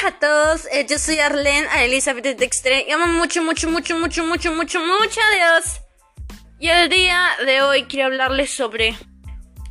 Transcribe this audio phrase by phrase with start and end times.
[0.00, 3.96] días a todos, eh, yo soy Arlene a Elizabeth Dextre y amo mucho, mucho, mucho,
[3.96, 5.80] mucho, mucho, mucho, mucho a Dios.
[6.58, 8.96] Y el día de hoy quiero hablarles sobre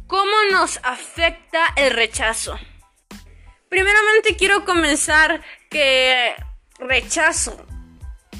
[0.07, 2.59] cómo nos afecta el rechazo.
[3.69, 6.35] Primeramente quiero comenzar que
[6.79, 7.65] rechazo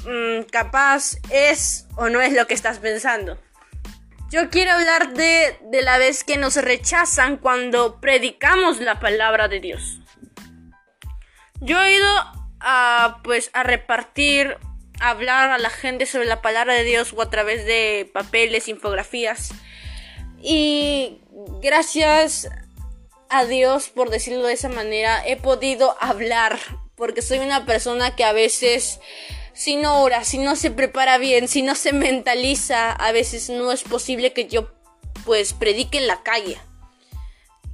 [0.04, 3.38] mm, capaz es o no es lo que estás pensando.
[4.30, 9.60] Yo quiero hablar de, de la vez que nos rechazan cuando predicamos la palabra de
[9.60, 9.99] Dios.
[11.60, 12.08] Yo he ido
[12.60, 14.56] a pues a repartir,
[15.00, 18.68] a hablar a la gente sobre la palabra de Dios o a través de papeles,
[18.68, 19.50] infografías.
[20.42, 21.20] Y
[21.60, 22.48] gracias
[23.28, 26.58] a Dios, por decirlo de esa manera, he podido hablar.
[26.96, 29.00] Porque soy una persona que a veces,
[29.54, 33.72] si no ora, si no se prepara bien, si no se mentaliza, a veces no
[33.72, 34.70] es posible que yo
[35.24, 36.58] pues predique en la calle.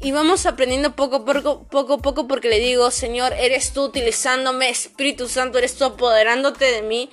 [0.01, 3.85] Y vamos aprendiendo poco a poco, poco a poco, porque le digo, Señor, eres tú
[3.85, 7.11] utilizándome, Espíritu Santo, eres tú apoderándote de mí.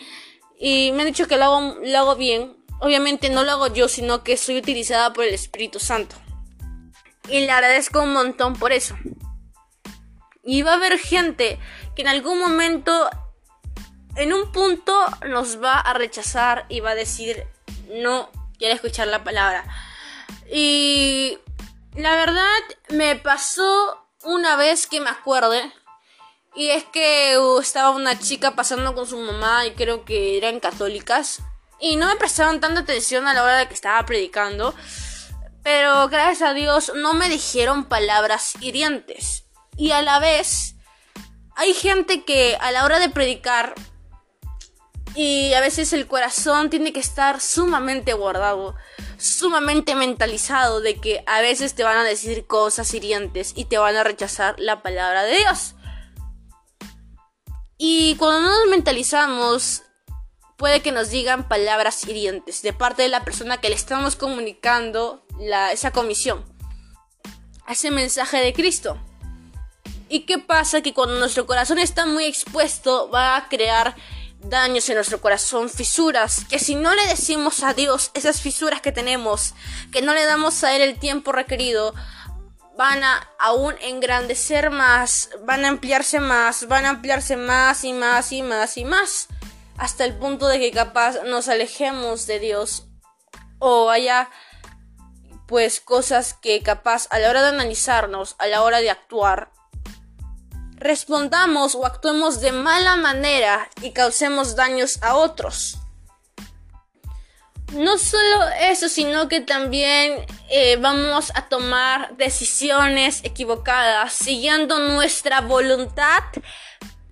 [0.59, 2.57] Y me han dicho que lo hago, lo hago bien.
[2.79, 6.15] Obviamente no lo hago yo, sino que soy utilizada por el Espíritu Santo.
[7.29, 8.95] Y le agradezco un montón por eso.
[10.43, 11.57] Y va a haber gente
[11.95, 13.09] que en algún momento,
[14.17, 14.93] en un punto,
[15.29, 17.45] nos va a rechazar y va a decir,
[17.89, 19.63] no quiere escuchar la palabra.
[20.51, 21.37] Y
[21.95, 25.71] la verdad me pasó una vez que me acuerde.
[26.55, 30.59] Y es que uh, estaba una chica pasando con su mamá y creo que eran
[30.59, 31.41] católicas.
[31.79, 34.73] Y no me prestaban tanta atención a la hora de que estaba predicando.
[35.63, 39.45] Pero gracias a Dios no me dijeron palabras hirientes.
[39.75, 40.75] Y a la vez
[41.55, 43.73] hay gente que a la hora de predicar
[45.15, 48.75] y a veces el corazón tiene que estar sumamente guardado
[49.23, 53.95] sumamente mentalizado de que a veces te van a decir cosas hirientes y te van
[53.95, 55.75] a rechazar la palabra de Dios.
[57.77, 59.83] Y cuando no nos mentalizamos,
[60.57, 65.25] puede que nos digan palabras hirientes de parte de la persona que le estamos comunicando
[65.39, 66.43] la, esa comisión,
[67.69, 68.97] ese mensaje de Cristo.
[70.09, 70.81] ¿Y qué pasa?
[70.81, 73.95] Que cuando nuestro corazón está muy expuesto, va a crear
[74.43, 78.91] daños en nuestro corazón, fisuras, que si no le decimos a Dios esas fisuras que
[78.91, 79.53] tenemos,
[79.91, 81.93] que no le damos a Él el tiempo requerido,
[82.77, 88.31] van a aún engrandecer más, van a ampliarse más, van a ampliarse más y más
[88.31, 89.27] y más y más,
[89.77, 92.87] hasta el punto de que capaz nos alejemos de Dios.
[93.59, 94.29] O haya
[95.47, 99.52] pues cosas que capaz a la hora de analizarnos, a la hora de actuar,
[100.83, 105.77] respondamos o actuemos de mala manera y causemos daños a otros.
[107.71, 116.23] No solo eso, sino que también eh, vamos a tomar decisiones equivocadas siguiendo nuestra voluntad.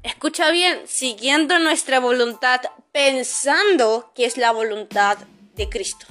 [0.03, 2.61] Escucha bien, siguiendo nuestra voluntad
[2.91, 5.17] pensando que es la voluntad
[5.55, 6.05] de Cristo.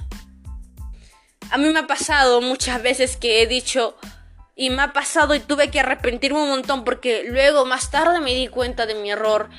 [1.49, 3.97] A mí me ha pasado muchas veces que he dicho,
[4.55, 8.33] y me ha pasado y tuve que arrepentirme un montón porque luego más tarde me
[8.33, 9.49] di cuenta de mi error,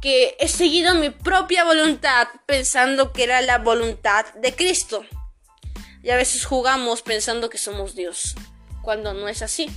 [0.00, 5.04] que he seguido mi propia voluntad pensando que era la voluntad de Cristo.
[6.02, 8.34] Y a veces jugamos pensando que somos Dios,
[8.82, 9.70] cuando no es así.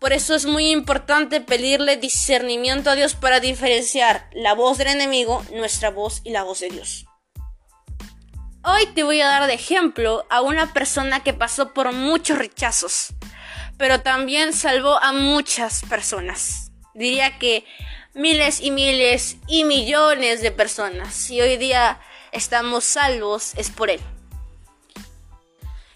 [0.00, 5.44] Por eso es muy importante pedirle discernimiento a Dios para diferenciar la voz del enemigo,
[5.52, 7.04] nuestra voz y la voz de Dios.
[8.64, 13.14] Hoy te voy a dar de ejemplo a una persona que pasó por muchos rechazos
[13.80, 16.70] pero también salvó a muchas personas.
[16.92, 17.64] Diría que
[18.12, 21.30] miles y miles y millones de personas.
[21.30, 21.98] Y hoy día
[22.30, 24.00] estamos salvos es por Él.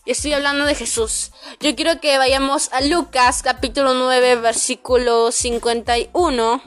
[0.06, 1.32] Y estoy hablando de Jesús.
[1.60, 6.62] Yo quiero que vayamos a Lucas capítulo 9 versículo 51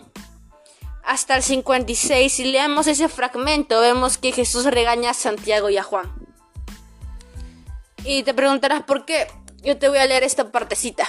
[1.03, 3.81] hasta el 56 y leamos ese fragmento.
[3.81, 6.13] Vemos que Jesús regaña a Santiago y a Juan.
[8.03, 9.28] Y te preguntarás por qué.
[9.64, 11.08] Yo te voy a leer esta partecita.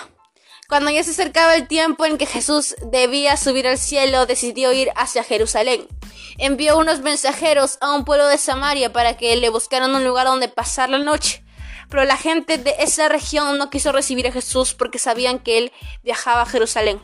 [0.68, 4.90] Cuando ya se acercaba el tiempo en que Jesús debía subir al cielo, decidió ir
[4.96, 5.86] hacia Jerusalén.
[6.36, 10.48] Envió unos mensajeros a un pueblo de Samaria para que le buscaran un lugar donde
[10.48, 11.42] pasar la noche.
[11.88, 15.72] Pero la gente de esa región no quiso recibir a Jesús porque sabían que él
[16.02, 17.00] viajaba a Jerusalén.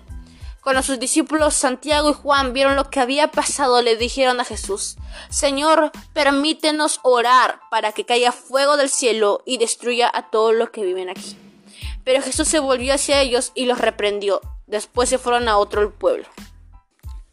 [0.64, 4.96] Cuando sus discípulos Santiago y Juan vieron lo que había pasado, le dijeron a Jesús,
[5.28, 10.82] Señor, permítenos orar para que caiga fuego del cielo y destruya a todos los que
[10.82, 11.37] viven aquí.
[12.02, 14.40] Pero Jesús se volvió hacia ellos y los reprendió.
[14.66, 16.26] Después se fueron a otro pueblo.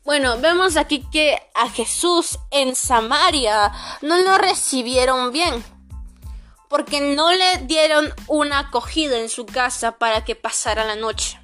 [0.04, 5.63] Bueno, vemos aquí que a Jesús en Samaria no lo recibieron bien.
[6.68, 11.40] Porque no le dieron una acogida en su casa para que pasara la noche.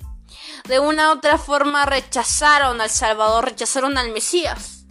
[0.65, 4.85] De una u otra forma rechazaron al Salvador, rechazaron al Mesías.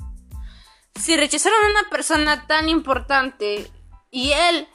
[1.00, 3.70] Si rechazaron a una persona tan importante
[4.10, 4.68] y él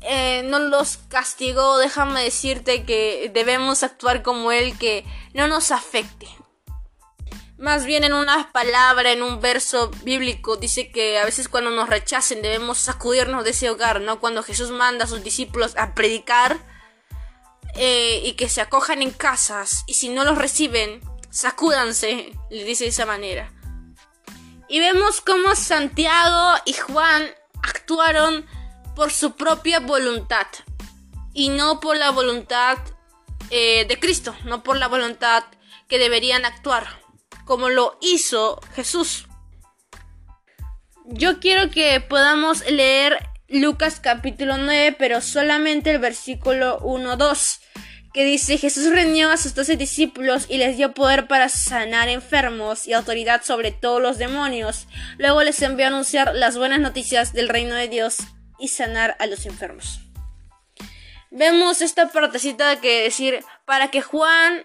[0.00, 5.04] eh, no los castigó, déjame decirte que debemos actuar como él, que
[5.34, 6.28] no nos afecte.
[7.58, 11.88] Más bien en una palabra, en un verso bíblico, dice que a veces cuando nos
[11.88, 14.20] rechacen debemos sacudirnos de ese hogar, ¿no?
[14.20, 16.60] Cuando Jesús manda a sus discípulos a predicar
[17.78, 22.84] eh, y que se acojan en casas y si no los reciben, sacúdanse, le dice
[22.84, 23.52] de esa manera.
[24.68, 27.26] Y vemos cómo Santiago y Juan
[27.62, 28.46] actuaron
[28.94, 30.46] por su propia voluntad
[31.32, 32.78] y no por la voluntad
[33.50, 35.44] eh, de Cristo, no por la voluntad
[35.88, 37.00] que deberían actuar
[37.44, 39.26] como lo hizo Jesús.
[41.06, 47.60] Yo quiero que podamos leer Lucas capítulo 9, pero solamente el versículo 1-2,
[48.12, 52.86] que dice Jesús reunió a sus doce discípulos y les dio poder para sanar enfermos
[52.86, 54.86] y autoridad sobre todos los demonios.
[55.18, 58.16] Luego les envió a anunciar las buenas noticias del reino de Dios
[58.58, 60.00] y sanar a los enfermos.
[61.30, 64.64] Vemos esta partecita que decir para que Juan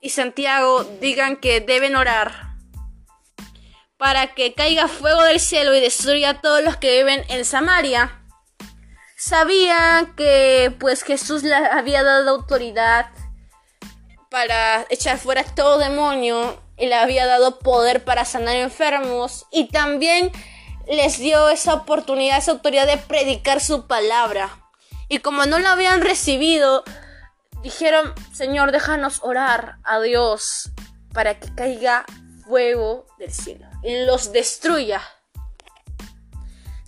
[0.00, 2.54] y Santiago digan que deben orar
[3.96, 8.23] para que caiga fuego del cielo y destruya a todos los que viven en Samaria.
[9.16, 13.06] Sabía que pues Jesús le había dado autoridad
[14.30, 20.32] para echar fuera todo demonio y le había dado poder para sanar enfermos y también
[20.88, 24.50] les dio esa oportunidad, esa autoridad de predicar su palabra.
[25.08, 26.82] Y como no la habían recibido,
[27.62, 30.72] dijeron, Señor, déjanos orar a Dios
[31.12, 32.04] para que caiga
[32.44, 35.00] fuego del cielo y los destruya.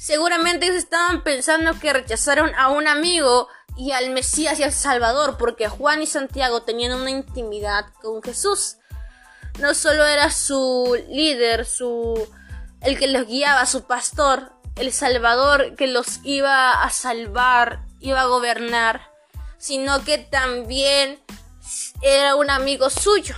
[0.06, 5.36] Seguramente ellos estaban pensando que rechazaron a un amigo y al Mesías y al Salvador,
[5.36, 8.76] porque Juan y Santiago tenían una intimidad con Jesús.
[9.58, 12.24] No solo era su líder, su
[12.82, 18.26] el que los guiaba, su pastor, el Salvador que los iba a salvar, iba a
[18.26, 19.10] gobernar,
[19.58, 21.20] sino que también
[22.00, 23.34] era un amigo suyo.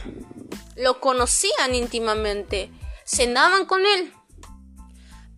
[0.76, 2.70] Lo conocían íntimamente,
[3.06, 4.12] cenaban con él.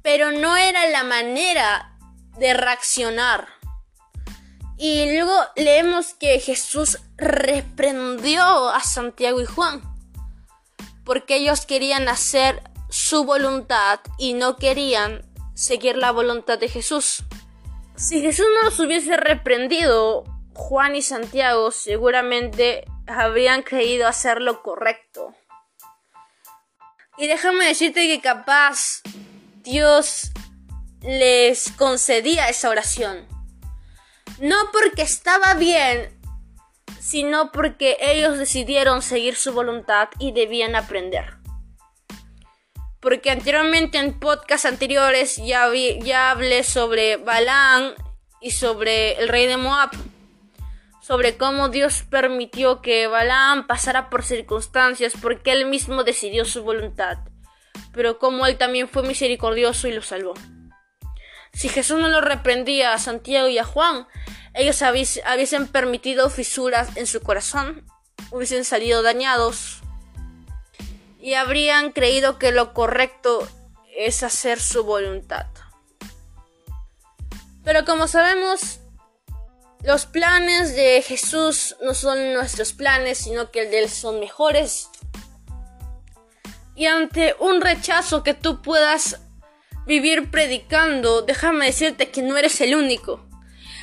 [0.02, 1.97] Pero no era la manera
[2.38, 3.49] de reaccionar.
[4.79, 9.82] Y luego leemos que Jesús reprendió a Santiago y Juan.
[11.05, 15.23] Porque ellos querían hacer su voluntad y no querían
[15.55, 17.25] seguir la voluntad de Jesús.
[17.97, 20.25] Si Jesús no los hubiese reprendido,
[20.55, 25.35] Juan y Santiago seguramente habrían creído hacer lo correcto.
[27.19, 29.02] Y déjame decirte que capaz
[29.70, 30.32] Dios
[31.00, 33.25] les concedía esa oración.
[34.40, 36.19] No porque estaba bien,
[36.99, 41.37] sino porque ellos decidieron seguir su voluntad y debían aprender.
[42.99, 45.69] Porque anteriormente en podcasts anteriores ya,
[46.02, 47.94] ya hablé sobre Balán
[48.40, 49.90] y sobre el rey de Moab
[51.00, 57.19] sobre cómo Dios permitió que Balaam pasara por circunstancias porque él mismo decidió su voluntad,
[57.92, 60.34] pero como él también fue misericordioso y lo salvó.
[61.52, 64.06] Si Jesús no lo reprendía a Santiago y a Juan,
[64.54, 67.85] ellos hubiesen permitido fisuras en su corazón,
[68.30, 69.80] hubiesen salido dañados
[71.20, 73.47] y habrían creído que lo correcto
[73.97, 75.47] es hacer su voluntad.
[77.64, 78.80] Pero como sabemos,
[79.82, 84.89] los planes de Jesús no son nuestros planes, sino que el de Él son mejores.
[86.80, 89.20] Y ante un rechazo que tú puedas
[89.87, 93.28] vivir predicando, déjame decirte que no eres el único.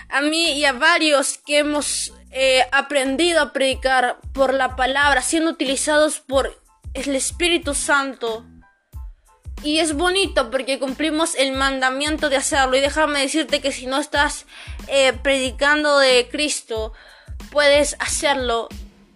[0.10, 5.51] A mí y a varios que hemos eh, aprendido a predicar por la palabra, siendo
[5.51, 6.60] utilizados por
[6.96, 8.48] el Espíritu Santo,
[9.62, 12.77] y es bonito porque cumplimos el mandamiento de hacerlo.
[12.77, 14.48] Y déjame decirte que si no estás
[14.88, 16.94] eh, predicando de Cristo,
[17.51, 18.70] puedes hacerlo.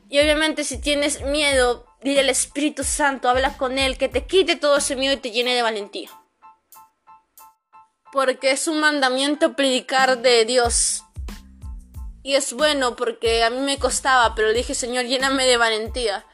[0.08, 4.56] Y obviamente si tienes miedo, dile al Espíritu Santo, habla con Él, que te quite
[4.56, 6.10] todo ese miedo y te llene de valentía.
[8.12, 11.04] Porque es un mandamiento predicar de Dios.
[12.24, 16.26] Y es bueno porque a mí me costaba, pero dije, Señor, lléname de valentía.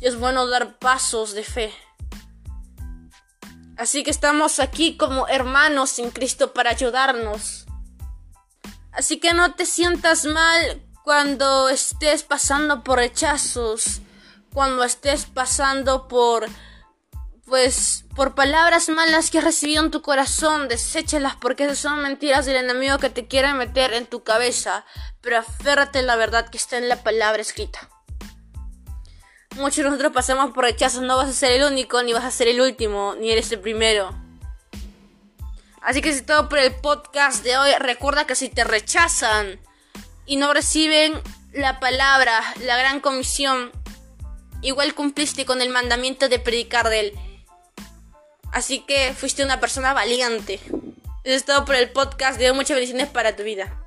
[0.00, 1.72] Y es bueno dar pasos de fe.
[3.76, 7.66] Así que estamos aquí como hermanos en Cristo para ayudarnos.
[8.92, 14.01] Así que no te sientas mal cuando estés pasando por rechazos,
[14.52, 16.46] cuando estés pasando por
[17.44, 22.46] pues por palabras malas que has recibido en tu corazón, deséchalas porque esas son mentiras
[22.46, 24.86] del enemigo que te quiere meter en tu cabeza,
[25.20, 27.90] pero aférrate a la verdad que está en la palabra escrita.
[29.56, 31.02] muchos de nosotros pasamos por rechazos.
[31.02, 33.60] No vas a ser el único, ni vas a ser el último, ni eres el
[33.60, 34.14] primero.
[35.82, 37.70] Así que es todo por el podcast de hoy.
[37.78, 39.60] Recuerda que si te rechazan
[40.24, 41.20] y no reciben
[41.52, 43.72] la palabra, la gran comisión,
[44.62, 47.12] igual cumpliste con el mandamiento de predicar de él.
[48.52, 50.60] Así que fuiste una persona valiente.
[51.24, 52.38] Eso es todo por el podcast.
[52.38, 53.81] De muchas bendiciones para tu vida.